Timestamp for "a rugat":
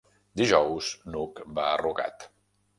1.77-2.29